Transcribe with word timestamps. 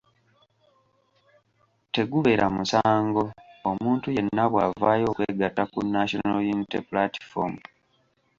Tegubeera 1.93 2.45
musango 2.55 3.23
omuntu 3.69 4.07
yenna 4.15 4.43
bw'avaayo 4.51 5.05
okwegatta 5.11 5.63
ku 5.71 5.79
National 5.95 6.37
Unity 6.53 6.79
Platform. 6.89 7.53